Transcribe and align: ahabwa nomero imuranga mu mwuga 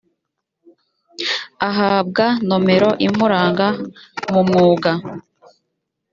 ahabwa 1.69 2.25
nomero 2.47 2.89
imuranga 3.07 3.67
mu 4.31 4.41
mwuga 4.47 4.91